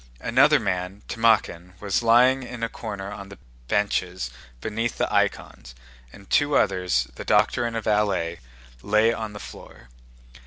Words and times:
Another 0.21 0.59
man—Timókhin—was 0.59 2.01
lying 2.01 2.41
in 2.41 2.63
a 2.63 2.69
corner 2.69 3.11
on 3.11 3.29
the 3.29 3.37
benches 3.67 4.31
beneath 4.59 4.97
the 4.97 5.13
icons, 5.13 5.75
and 6.11 6.27
two 6.27 6.57
others—the 6.57 7.23
doctor 7.25 7.65
and 7.65 7.75
a 7.75 7.81
valet—lay 7.81 9.13
on 9.13 9.33
the 9.33 9.39
floor. 9.39 9.89